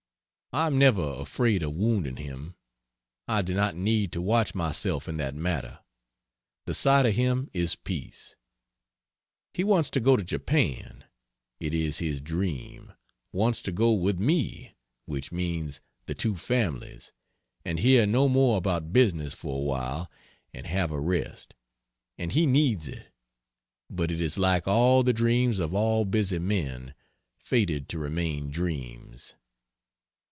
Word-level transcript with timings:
I 0.53 0.67
am 0.67 0.77
never 0.77 1.01
afraid 1.13 1.63
of 1.63 1.75
wounding 1.75 2.17
him; 2.17 2.55
I 3.25 3.41
do 3.41 3.53
not 3.53 3.73
need 3.73 4.11
to 4.11 4.21
watch 4.21 4.53
myself 4.53 5.07
in 5.07 5.15
that 5.15 5.33
matter. 5.33 5.79
The 6.65 6.73
sight 6.73 7.05
of 7.05 7.15
him 7.15 7.49
is 7.53 7.77
peace. 7.77 8.35
He 9.53 9.63
wants 9.63 9.89
to 9.91 10.01
go 10.01 10.17
to 10.17 10.25
Japan 10.25 11.05
it 11.61 11.73
is 11.73 11.99
his 11.99 12.19
dream; 12.19 12.91
wants 13.31 13.61
to 13.61 13.71
go 13.71 13.93
with 13.93 14.19
me 14.19 14.75
which 15.05 15.31
means, 15.31 15.79
the 16.05 16.13
two 16.15 16.35
families 16.35 17.13
and 17.63 17.79
hear 17.79 18.05
no 18.05 18.27
more 18.27 18.57
about 18.57 18.91
business 18.91 19.33
for 19.33 19.55
awhile, 19.61 20.11
and 20.53 20.67
have 20.67 20.91
a 20.91 20.99
rest. 20.99 21.53
And 22.17 22.33
he 22.33 22.45
needs 22.45 22.89
it. 22.89 23.07
But 23.89 24.11
it 24.11 24.19
is 24.19 24.37
like 24.37 24.67
all 24.67 25.01
the 25.01 25.13
dreams 25.13 25.59
of 25.59 25.73
all 25.73 26.03
busy 26.03 26.39
men 26.39 26.93
fated 27.37 27.87
to 27.87 27.97
remain 27.97 28.49
dreams. 28.51 29.35